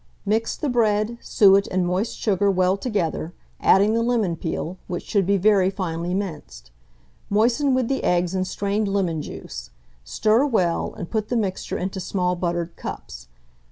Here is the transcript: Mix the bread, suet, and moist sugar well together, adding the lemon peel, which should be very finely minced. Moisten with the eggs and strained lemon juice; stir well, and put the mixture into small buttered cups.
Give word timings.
Mix 0.25 0.55
the 0.57 0.67
bread, 0.67 1.19
suet, 1.21 1.67
and 1.67 1.85
moist 1.85 2.17
sugar 2.17 2.49
well 2.49 2.75
together, 2.75 3.35
adding 3.59 3.93
the 3.93 4.01
lemon 4.01 4.35
peel, 4.35 4.79
which 4.87 5.03
should 5.03 5.27
be 5.27 5.37
very 5.37 5.69
finely 5.69 6.15
minced. 6.15 6.71
Moisten 7.29 7.75
with 7.75 7.87
the 7.87 8.03
eggs 8.03 8.33
and 8.33 8.47
strained 8.47 8.87
lemon 8.87 9.21
juice; 9.21 9.69
stir 10.03 10.43
well, 10.47 10.95
and 10.97 11.11
put 11.11 11.29
the 11.29 11.37
mixture 11.37 11.77
into 11.77 11.99
small 11.99 12.35
buttered 12.35 12.75
cups. 12.75 13.27